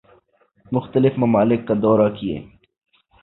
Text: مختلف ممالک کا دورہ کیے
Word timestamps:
مختلف 0.71 1.13
ممالک 1.17 1.67
کا 1.67 1.73
دورہ 1.81 2.09
کیے 2.15 2.37